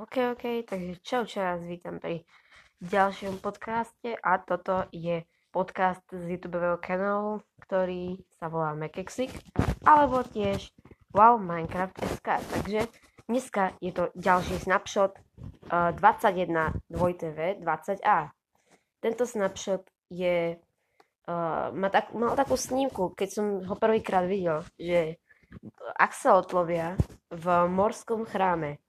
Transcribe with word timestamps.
OK, 0.00 0.32
OK, 0.32 0.64
takže 0.64 0.96
čau, 1.04 1.28
čau, 1.28 1.44
vás 1.44 1.60
vítam 1.60 2.00
pri 2.00 2.24
ďalšom 2.80 3.36
podcaste 3.36 4.16
a 4.16 4.40
toto 4.40 4.88
je 4.96 5.28
podcast 5.52 6.00
z 6.08 6.24
YouTube 6.24 6.56
kanálu, 6.80 7.44
ktorý 7.60 8.16
sa 8.40 8.48
volá 8.48 8.72
Mekexik, 8.72 9.28
alebo 9.84 10.24
tiež 10.24 10.72
Wow 11.12 11.36
Minecraft 11.44 12.00
SK. 12.16 12.28
Takže 12.32 12.80
dneska 13.28 13.76
je 13.84 13.92
to 13.92 14.08
ďalší 14.16 14.64
snapshot 14.64 15.20
uh, 15.68 15.92
21 15.92 16.80
2TV 16.88 17.60
20A. 17.60 18.32
Tento 19.04 19.28
snapshot 19.28 19.84
je, 20.08 20.56
uh, 21.28 21.68
má 21.76 21.92
tak, 21.92 22.16
mal 22.16 22.32
takú 22.40 22.56
snímku, 22.56 23.12
keď 23.12 23.28
som 23.28 23.46
ho 23.68 23.76
prvýkrát 23.76 24.24
videl, 24.24 24.64
že 24.80 25.20
axolotlovia 26.00 26.96
v 27.28 27.68
morskom 27.68 28.24
chráme 28.24 28.80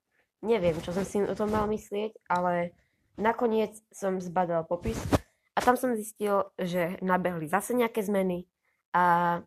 neviem, 0.42 0.78
čo 0.82 0.92
som 0.92 1.05
si 1.05 1.21
o 1.21 1.38
tom 1.38 1.54
mal 1.54 1.70
myslieť, 1.70 2.18
ale 2.30 2.73
nakoniec 3.18 3.77
som 3.94 4.18
zbadal 4.18 4.66
popis 4.66 4.98
a 5.54 5.59
tam 5.62 5.77
som 5.77 5.94
zistil, 5.94 6.49
že 6.58 6.98
nabehli 6.99 7.45
zase 7.45 7.77
nejaké 7.77 8.02
zmeny 8.02 8.49
a 8.91 9.40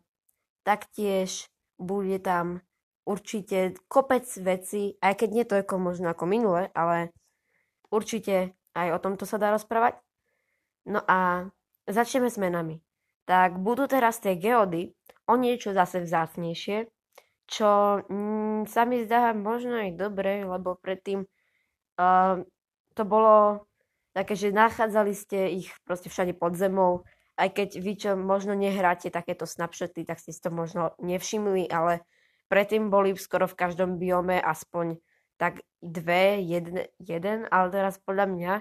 taktiež 0.63 1.51
bude 1.75 2.17
tam 2.23 2.63
určite 3.05 3.77
kopec 3.85 4.25
veci, 4.41 4.97
aj 4.97 5.13
keď 5.19 5.29
nie 5.29 5.45
toľko 5.45 5.75
možno 5.77 6.09
ako 6.09 6.25
minule, 6.25 6.73
ale 6.73 7.13
určite 7.93 8.57
aj 8.73 8.97
o 8.97 9.01
tomto 9.01 9.29
sa 9.29 9.37
dá 9.37 9.53
rozprávať. 9.53 10.01
No 10.89 11.05
a 11.05 11.49
začneme 11.85 12.31
s 12.31 12.41
menami. 12.41 12.81
Tak 13.25 13.61
budú 13.61 13.85
teraz 13.89 14.21
tie 14.21 14.37
geody 14.37 14.93
o 15.25 15.33
niečo 15.37 15.73
zase 15.73 16.01
vzácnejšie, 16.01 16.89
čo 17.45 18.01
mm, 18.09 18.65
sa 18.65 18.85
mi 18.89 19.05
zdá 19.05 19.33
možno 19.37 19.77
aj 19.77 19.97
dobre, 19.97 20.41
lebo 20.45 20.77
predtým 20.77 21.25
uh, 21.25 22.41
to 22.97 23.03
bolo 23.05 23.67
také, 24.15 24.33
že 24.33 24.55
nachádzali 24.55 25.13
ste 25.13 25.51
ich 25.59 25.69
proste 25.83 26.09
všade 26.09 26.33
pod 26.33 26.57
zemou, 26.57 27.05
aj 27.35 27.51
keď 27.51 27.69
vy, 27.83 27.93
čo 27.99 28.11
možno 28.15 28.55
nehráte 28.55 29.11
takéto 29.11 29.43
snapshoty, 29.43 30.07
tak 30.07 30.23
ste 30.23 30.31
si 30.31 30.39
to 30.39 30.49
možno 30.49 30.95
nevšimli, 31.03 31.67
ale 31.67 32.07
predtým 32.47 32.87
boli 32.87 33.11
skoro 33.19 33.45
v 33.45 33.59
každom 33.59 33.99
biome 33.99 34.39
aspoň 34.39 34.97
tak 35.35 35.67
dve, 35.83 36.39
jeden, 36.39 36.87
jeden 37.03 37.43
ale 37.51 37.67
teraz 37.67 37.99
podľa 37.99 38.25
mňa, 38.31 38.53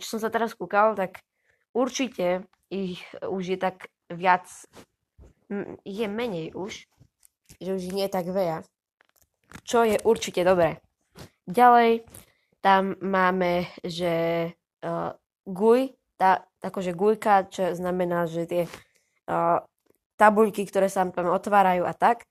čo 0.00 0.16
som 0.16 0.20
sa 0.24 0.32
teraz 0.32 0.56
kúkal, 0.56 0.96
tak 0.96 1.20
určite 1.76 2.48
ich 2.72 3.04
už 3.20 3.52
je 3.52 3.58
tak 3.60 3.92
viac, 4.08 4.48
je 5.84 6.06
menej 6.08 6.56
už, 6.56 6.88
že 7.60 7.76
už 7.76 7.92
nie 7.92 8.08
je 8.08 8.14
tak 8.16 8.26
veľa. 8.26 8.64
Čo 9.62 9.84
je 9.84 10.00
určite 10.02 10.42
dobré. 10.42 10.80
Ďalej 11.44 12.08
tam 12.60 12.96
máme, 13.00 13.68
že 13.84 14.12
uh, 14.84 15.12
guj, 15.48 15.96
tá, 16.20 16.44
akože 16.60 16.92
gujka, 16.92 17.48
čo 17.48 17.72
znamená, 17.72 18.28
že 18.28 18.44
tie 18.44 18.62
uh, 19.28 19.64
tabuľky, 20.20 20.68
ktoré 20.68 20.92
sa 20.92 21.08
tam 21.08 21.32
otvárajú 21.32 21.88
a 21.88 21.96
tak, 21.96 22.28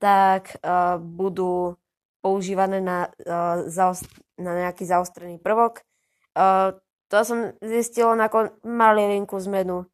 tak 0.00 0.56
uh, 0.64 0.96
budú 0.96 1.76
používané 2.24 2.80
na, 2.80 3.12
uh, 3.24 3.68
zaost- 3.68 4.08
na 4.40 4.56
nejaký 4.56 4.88
zaostrený 4.88 5.36
prvok. 5.40 5.84
Uh, 6.32 6.76
to 7.08 7.24
som 7.24 7.56
zistila 7.64 8.16
na 8.16 8.28
kon- 8.28 8.52
malilinku 8.64 9.36
zmenu, 9.40 9.88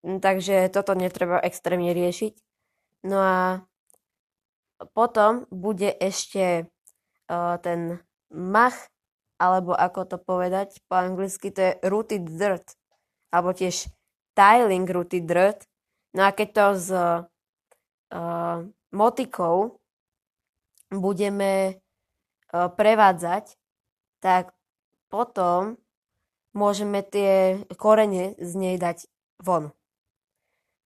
takže 0.00 0.68
toto 0.72 0.96
netreba 0.96 1.40
extrémne 1.40 1.92
riešiť. 1.92 2.34
No 3.08 3.18
a 3.20 3.64
potom 4.90 5.46
bude 5.54 5.94
ešte 5.94 6.66
uh, 7.30 7.56
ten 7.62 8.02
mach, 8.34 8.74
alebo 9.38 9.74
ako 9.74 10.00
to 10.06 10.16
povedať 10.18 10.82
po 10.90 10.98
anglicky, 10.98 11.54
to 11.54 11.60
je 11.60 11.72
rooted 11.86 12.26
dirt, 12.26 12.74
alebo 13.30 13.54
tiež 13.54 13.90
tiling 14.34 14.86
rooted 14.86 15.26
dirt. 15.26 15.66
No 16.12 16.26
a 16.26 16.30
keď 16.34 16.48
to 16.52 16.66
s 16.76 16.88
uh, 16.92 17.24
motikou 18.92 19.80
budeme 20.92 21.80
uh, 22.52 22.68
prevádzať, 22.68 23.56
tak 24.20 24.54
potom 25.08 25.80
môžeme 26.52 27.00
tie 27.02 27.64
korene 27.80 28.36
z 28.36 28.52
nej 28.56 28.76
dať 28.76 29.08
von. 29.40 29.72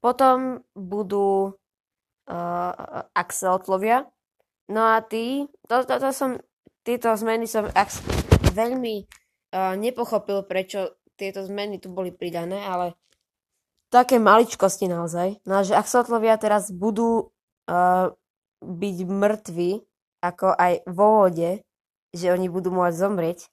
Potom 0.00 0.62
budú 0.72 1.58
uh, 2.30 3.06
axelotlovia. 3.14 4.06
No 4.70 4.82
a 4.82 5.02
tí, 5.02 5.46
to, 5.70 5.86
to, 5.86 5.94
to 6.02 6.10
som, 6.10 6.30
tieto 6.82 7.14
zmeny 7.14 7.46
som 7.46 7.70
ax, 7.74 8.02
veľmi 8.54 9.06
uh, 9.54 9.74
nepochopil, 9.78 10.42
prečo 10.46 10.98
tieto 11.14 11.42
zmeny 11.46 11.78
tu 11.78 11.88
boli 11.88 12.12
pridané, 12.12 12.60
ale 12.66 12.98
také 13.88 14.18
maličkosti 14.18 14.90
naozaj. 14.90 15.40
No 15.46 15.62
a 15.62 15.64
že 15.64 15.78
axelotlovia 15.78 16.36
teraz 16.36 16.68
budú 16.74 17.32
uh, 17.70 18.12
byť 18.60 18.96
mŕtvi, 19.06 19.70
ako 20.20 20.46
aj 20.52 20.72
vo 20.90 21.24
vode, 21.24 21.62
že 22.10 22.32
oni 22.32 22.50
budú 22.50 22.74
môcť 22.74 22.96
zomrieť 22.96 23.46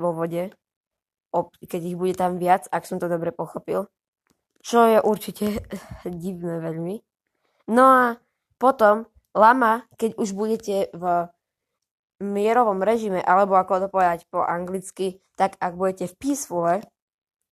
vo 0.00 0.16
vode, 0.16 0.52
keď 1.68 1.80
ich 1.84 1.96
bude 1.98 2.14
tam 2.16 2.40
viac, 2.40 2.64
ak 2.72 2.88
som 2.88 2.96
to 2.96 3.10
dobre 3.10 3.34
pochopil. 3.34 3.90
Čo 4.64 4.88
je 4.88 4.98
určite 5.02 5.46
divné 6.24 6.62
veľmi. 6.62 6.96
No 7.66 7.84
a 7.86 8.04
potom 8.56 9.10
lama, 9.34 9.84
keď 9.98 10.16
už 10.16 10.32
budete 10.32 10.88
v 10.94 11.28
mierovom 12.22 12.80
režime, 12.80 13.20
alebo 13.20 13.58
ako 13.58 13.86
to 13.86 13.88
povedať 13.92 14.24
po 14.32 14.40
anglicky, 14.40 15.20
tak 15.36 15.60
ak 15.60 15.76
budete 15.76 16.08
v 16.08 16.16
peacefule, 16.16 16.74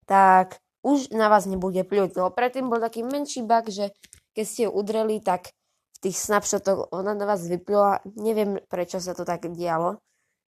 tak 0.09 0.63
už 0.81 1.13
na 1.13 1.29
vás 1.29 1.45
nebude 1.45 1.85
pľuť. 1.85 2.17
Lebo 2.17 2.33
predtým 2.33 2.73
bol 2.73 2.81
taký 2.81 3.05
menší 3.05 3.45
bug, 3.45 3.69
že 3.69 3.93
keď 4.33 4.45
ste 4.45 4.63
ju 4.69 4.71
udreli, 4.73 5.21
tak 5.21 5.53
v 6.01 6.09
tých 6.09 6.17
snapshotoch 6.17 6.93
ona 6.93 7.13
na 7.13 7.29
vás 7.29 7.45
vyplula. 7.45 8.01
Neviem, 8.17 8.61
prečo 8.69 9.01
sa 9.01 9.13
to 9.13 9.29
tak 9.29 9.49
dialo. 9.53 10.01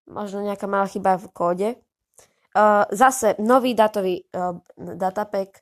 Možno 0.09 0.41
nejaká 0.41 0.65
malá 0.71 0.89
chyba 0.89 1.21
v 1.21 1.29
kóde. 1.35 1.69
Uh, 2.57 2.89
zase 2.89 3.37
nový 3.37 3.77
datový 3.77 4.25
uh, 4.33 4.57
datapack, 4.81 5.61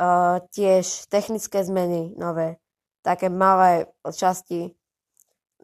uh, 0.00 0.40
tiež 0.48 1.12
technické 1.12 1.60
zmeny 1.60 2.16
nové 2.16 2.56
také 3.00 3.32
malé 3.32 3.88
časti, 4.04 4.76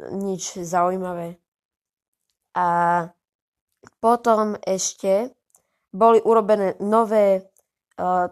nič 0.00 0.60
zaujímavé. 0.60 1.36
A 2.56 2.68
potom 4.00 4.56
ešte 4.64 5.32
boli 5.92 6.20
urobené 6.20 6.76
nové 6.80 7.48
uh, 7.96 8.28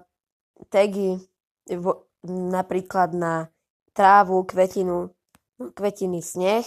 tagy 0.69 1.20
v, 1.69 1.87
napríklad 2.28 3.12
na 3.16 3.48
trávu, 3.97 4.44
kvetinu, 4.44 5.12
kvetiny, 5.60 6.21
sneh. 6.21 6.66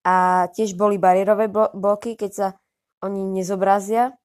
A 0.00 0.48
tiež 0.56 0.80
boli 0.80 0.96
bariérové 0.96 1.52
bloky, 1.52 2.16
keď 2.16 2.30
sa 2.32 2.48
oni 3.04 3.20
nezobrazia. 3.28 4.16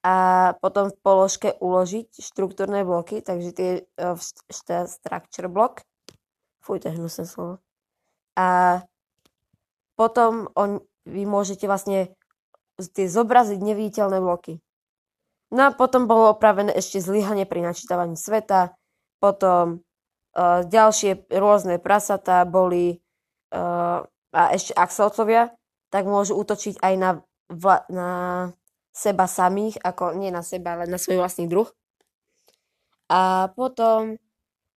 A 0.00 0.14
potom 0.58 0.88
v 0.88 0.98
položke 1.04 1.54
uložiť 1.60 2.18
štruktúrne 2.18 2.82
bloky, 2.82 3.20
takže 3.20 3.50
tie 3.52 3.70
uh, 4.00 4.16
structure 4.88 5.46
block 5.46 5.84
Fuj, 6.60 6.84
to 6.84 6.92
je 6.92 6.96
hnusné 6.96 7.24
slovo. 7.24 7.58
A 8.36 8.80
potom 9.96 10.48
on, 10.56 10.80
vy 11.04 11.24
môžete 11.28 11.68
vlastne 11.68 12.12
tie 12.80 13.06
zobraziť 13.08 13.60
neviditeľné 13.60 14.20
bloky. 14.20 14.60
No 15.50 15.68
a 15.68 15.74
potom 15.74 16.06
bolo 16.06 16.32
opravené 16.32 16.72
ešte 16.72 17.02
zlyhanie 17.02 17.44
pri 17.44 17.60
načítavaní 17.60 18.14
sveta, 18.14 18.76
potom 19.18 19.82
uh, 20.36 20.62
ďalšie 20.64 21.28
rôzne 21.34 21.82
prasatá 21.82 22.46
boli 22.46 23.02
uh, 23.50 24.06
a 24.30 24.42
ešte 24.54 24.72
axelcovia, 24.78 25.50
tak 25.90 26.06
môžu 26.06 26.38
útočiť 26.38 26.78
aj 26.78 26.94
na, 26.94 27.10
vla, 27.50 27.82
na 27.90 28.10
seba 28.94 29.26
samých, 29.26 29.82
ako 29.82 30.14
nie 30.14 30.30
na 30.30 30.46
seba, 30.46 30.78
ale 30.78 30.86
na 30.86 31.02
svoj 31.02 31.18
vlastný 31.18 31.50
druh. 31.50 31.66
A 33.10 33.50
potom 33.58 34.14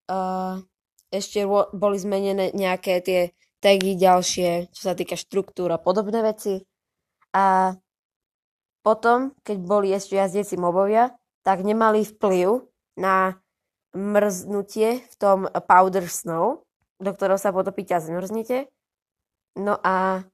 uh, 0.10 0.58
ešte 1.14 1.46
boli 1.72 1.98
zmenené 2.02 2.50
nejaké 2.58 2.98
tie 3.06 3.22
tagy 3.62 3.94
ďalšie, 3.94 4.74
čo 4.74 4.82
sa 4.82 4.98
týka 4.98 5.14
štruktúr 5.14 5.70
a 5.70 5.78
podobné 5.78 6.26
veci. 6.26 6.66
A 7.32 7.78
potom, 8.84 9.32
keď 9.46 9.58
boli 9.64 9.94
ešte 9.94 10.20
jazdieci 10.20 10.60
mobovia, 10.60 11.14
tak 11.46 11.62
nemali 11.64 12.04
vplyv 12.04 12.66
na 13.00 13.40
mrznutie 13.94 15.06
v 15.06 15.16
tom 15.22 15.46
powder 15.70 16.10
snow, 16.10 16.66
do 16.98 17.14
ktorého 17.14 17.40
sa 17.40 17.56
potopíte 17.56 17.94
a 17.96 18.04
zmrznete. 18.04 18.68
No 19.56 19.78
a 19.80 20.26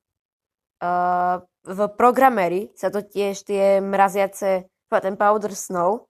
uh, 0.82 1.36
v 1.68 1.80
programeri 1.94 2.72
sa 2.74 2.88
to 2.90 3.04
tiež 3.04 3.46
tie 3.46 3.84
mraziace, 3.84 4.72
ten 4.90 5.16
powder 5.20 5.54
snow, 5.54 6.10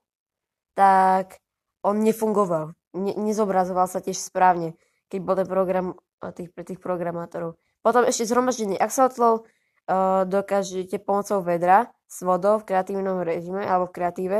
tak 0.72 1.42
on 1.84 2.00
nefungoval 2.00 2.72
ne, 2.94 3.12
nezobrazoval 3.14 3.86
sa 3.86 4.02
tiež 4.02 4.18
správne, 4.18 4.74
keď 5.10 5.18
bol 5.22 5.34
ten 5.38 5.48
program 5.48 5.86
tých, 6.36 6.52
pre 6.52 6.62
tých 6.66 6.80
programátorov. 6.82 7.56
Potom 7.80 8.04
ešte 8.04 8.28
zhromaždenie 8.28 8.76
axolotlov 8.76 9.48
uh, 9.88 10.28
dokážete 10.28 11.00
pomocou 11.00 11.40
vedra 11.40 11.88
s 12.04 12.20
vodou 12.20 12.60
v 12.60 12.68
kreatívnom 12.68 13.24
režime 13.24 13.64
alebo 13.64 13.88
v 13.88 13.94
kreatíve, 13.96 14.38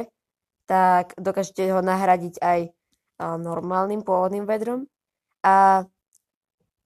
tak 0.68 1.16
dokážete 1.16 1.72
ho 1.72 1.80
nahradiť 1.80 2.36
aj 2.38 2.60
uh, 2.68 3.36
normálnym 3.40 4.04
pôvodným 4.04 4.44
vedrom. 4.44 4.84
A 5.40 5.88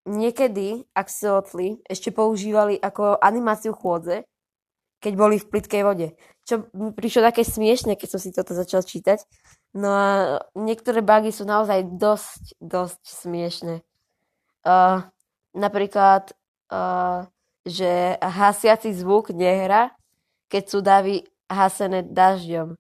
niekedy 0.07 0.87
axolotly 0.95 1.83
ešte 1.91 2.15
používali 2.15 2.79
ako 2.79 3.19
animáciu 3.19 3.75
chôdze, 3.75 4.23
keď 5.03 5.13
boli 5.19 5.37
v 5.43 5.49
plitkej 5.51 5.83
vode. 5.83 6.09
Čo 6.45 6.69
mi 6.77 6.93
prišlo 6.93 7.29
také 7.29 7.43
smiešne, 7.43 7.97
keď 7.97 8.09
som 8.17 8.21
si 8.21 8.31
toto 8.31 8.53
začal 8.55 8.85
čítať. 8.85 9.25
No 9.75 9.91
a 9.91 10.09
niektoré 10.55 11.03
bugy 11.03 11.35
sú 11.35 11.43
naozaj 11.43 11.99
dosť, 11.99 12.55
dosť 12.63 13.03
smiešne. 13.03 13.83
Uh, 14.63 15.03
napríklad, 15.51 16.31
uh, 16.71 17.27
že 17.67 18.15
hasiaci 18.23 18.95
zvuk 18.95 19.35
nehra, 19.35 19.91
keď 20.47 20.63
sú 20.71 20.79
davy 20.79 21.27
hasené 21.51 22.07
dažďom 22.07 22.79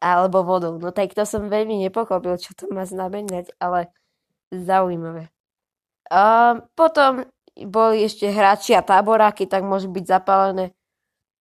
alebo 0.00 0.44
vodou. 0.44 0.76
No 0.80 0.92
tak 0.92 1.12
to 1.12 1.24
som 1.24 1.52
veľmi 1.52 1.84
nepochopil, 1.88 2.36
čo 2.40 2.52
to 2.52 2.68
má 2.72 2.84
znamenať, 2.84 3.52
ale 3.60 3.92
zaujímavé. 4.52 5.28
Uh, 6.06 6.62
potom 6.78 7.26
boli 7.56 8.04
ešte 8.04 8.28
hráči 8.28 8.76
a 8.76 8.84
táboráky, 8.84 9.48
tak 9.48 9.64
môžu 9.64 9.88
byť 9.90 10.04
zapálené 10.04 10.76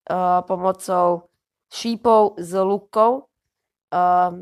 uh, 0.08 0.40
pomocou 0.46 1.28
šípov 1.68 2.38
z 2.38 2.52
lukov, 2.62 3.28
uh, 3.90 4.38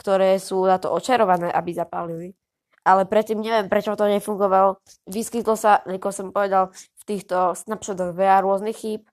ktoré 0.00 0.40
sú 0.40 0.64
na 0.64 0.80
to 0.80 0.88
očarované, 0.88 1.52
aby 1.52 1.76
zapálili. 1.76 2.32
Ale 2.80 3.04
predtým 3.04 3.44
neviem, 3.44 3.68
prečo 3.68 3.92
to 3.92 4.08
nefungovalo. 4.08 4.80
Vyskytlo 5.04 5.52
sa, 5.52 5.84
ako 5.84 6.08
som 6.08 6.32
povedal, 6.32 6.72
v 6.72 7.02
týchto 7.04 7.52
snapshotoch 7.52 8.16
veľa 8.16 8.40
rôznych 8.40 8.76
chýb, 8.80 9.04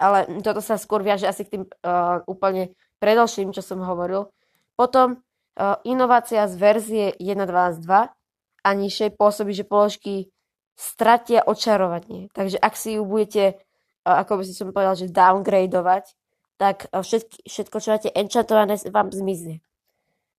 ale 0.00 0.24
toto 0.40 0.64
sa 0.64 0.80
skôr 0.80 1.04
viaže 1.04 1.28
asi 1.28 1.44
k 1.44 1.60
tým 1.60 1.64
uh, 1.68 2.24
úplne 2.24 2.72
predošlým, 2.96 3.52
čo 3.52 3.60
som 3.60 3.84
hovoril. 3.84 4.32
Potom 4.72 5.20
uh, 5.20 5.76
inovácia 5.84 6.48
z 6.48 6.56
verzie 6.56 7.06
1.12.2 7.20 8.08
a 8.64 8.68
nižšej 8.72 9.10
pôsobí, 9.20 9.52
že 9.52 9.68
položky 9.68 10.32
stratia 10.72 11.44
očarovanie. 11.44 12.32
Takže 12.32 12.56
ak 12.56 12.74
si 12.80 12.96
ju 12.96 13.04
budete, 13.04 13.60
ako 14.08 14.40
by 14.40 14.42
som 14.48 14.72
povedal, 14.72 14.96
že 14.96 15.12
downgradovať, 15.12 16.16
tak 16.56 16.88
všetky, 16.88 17.44
všetko, 17.44 17.76
čo 17.82 17.88
máte 17.92 18.10
enchantované, 18.14 18.78
vám 18.88 19.12
zmizne. 19.12 19.60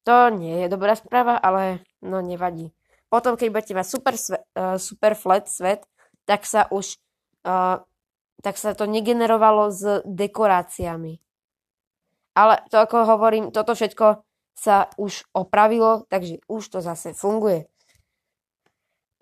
To 0.03 0.27
nie 0.31 0.63
je 0.63 0.67
dobrá 0.67 0.95
správa, 0.99 1.39
ale 1.39 1.83
no 2.03 2.19
nevadí. 2.19 2.75
Potom, 3.07 3.37
keď 3.39 3.47
budete 3.53 3.73
mať 3.77 3.87
super, 3.87 4.15
sve, 4.19 4.37
uh, 4.57 4.75
super 4.75 5.13
flat 5.15 5.47
svet, 5.47 5.87
tak 6.27 6.43
sa 6.43 6.67
už 6.67 6.97
uh, 7.47 7.79
tak 8.43 8.59
sa 8.59 8.75
to 8.75 8.83
negenerovalo 8.83 9.71
s 9.71 10.03
dekoráciami. 10.03 11.23
Ale 12.35 12.59
to 12.67 12.83
ako 12.83 13.07
hovorím, 13.07 13.55
toto 13.55 13.71
všetko 13.71 14.27
sa 14.53 14.91
už 14.99 15.31
opravilo, 15.31 16.03
takže 16.11 16.43
už 16.51 16.63
to 16.67 16.79
zase 16.83 17.15
funguje. 17.15 17.71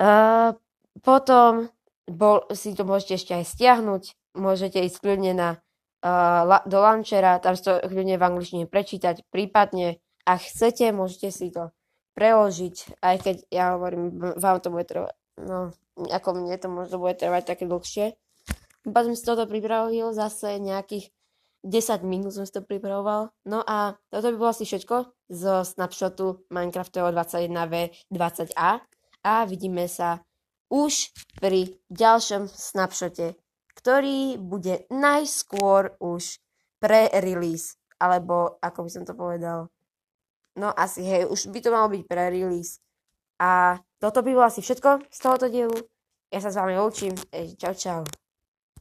Uh, 0.01 0.57
potom 1.05 1.69
bol, 2.09 2.49
si 2.57 2.73
to 2.73 2.81
môžete 2.81 3.21
ešte 3.21 3.33
aj 3.37 3.45
stiahnuť, 3.45 4.03
môžete 4.33 4.81
ísť 4.81 4.97
kľudne 4.97 5.33
na, 5.37 5.49
uh, 6.01 6.41
la, 6.41 6.59
do 6.65 6.81
launchera, 6.81 7.37
tam 7.37 7.53
si 7.53 7.61
to 7.61 7.77
kľudne 7.85 8.17
v 8.17 8.25
angličtine 8.25 8.65
prečítať, 8.65 9.27
prípadne 9.29 10.01
ak 10.25 10.39
chcete, 10.45 10.91
môžete 10.93 11.29
si 11.33 11.49
to 11.49 11.73
preložiť, 12.13 13.01
aj 13.01 13.15
keď 13.23 13.35
ja 13.49 13.75
hovorím, 13.75 14.35
vám 14.37 14.57
to 14.59 14.69
bude 14.69 14.85
trvať, 14.85 15.15
no, 15.39 15.71
ako 15.97 16.27
mne 16.37 16.55
to 16.59 16.67
možno 16.67 16.97
bude 16.99 17.15
trvať 17.17 17.43
také 17.55 17.63
dlhšie. 17.65 18.13
Iba 18.81 18.99
som 19.05 19.13
si 19.13 19.23
toto 19.23 19.45
pripravil 19.45 20.11
zase 20.11 20.57
nejakých 20.57 21.13
10 21.61 22.01
minút 22.01 22.33
som 22.33 22.45
si 22.45 22.53
to 22.53 22.65
pripravoval. 22.65 23.29
No 23.45 23.61
a 23.61 23.93
toto 24.09 24.33
by 24.33 24.35
bolo 24.37 24.49
asi 24.49 24.65
všetko 24.65 25.29
zo 25.29 25.61
snapshotu 25.61 26.41
Minecraftového 26.49 27.13
21v20a 27.13 28.81
a 29.21 29.33
vidíme 29.45 29.85
sa 29.85 30.25
už 30.73 31.13
pri 31.37 31.77
ďalšom 31.93 32.49
snapshote, 32.49 33.37
ktorý 33.77 34.41
bude 34.41 34.89
najskôr 34.89 35.93
už 36.01 36.41
pre-release, 36.81 37.77
alebo 38.01 38.57
ako 38.57 38.87
by 38.87 38.89
som 38.89 39.03
to 39.05 39.13
povedal. 39.13 39.69
No 40.59 40.75
asi, 40.75 41.01
hej, 41.01 41.31
už 41.31 41.47
by 41.47 41.59
to 41.63 41.69
malo 41.71 41.87
byť 41.87 42.03
pre-release. 42.07 42.83
A 43.39 43.79
toto 43.97 44.21
by 44.21 44.35
bolo 44.35 44.45
asi 44.45 44.61
všetko 44.61 45.07
z 45.07 45.17
tohoto 45.17 45.47
dielu. 45.47 45.73
Ja 46.31 46.39
sa 46.39 46.51
s 46.51 46.59
vami 46.59 46.75
učím. 46.77 47.15
Čau, 47.57 47.73
čau. 47.73 48.01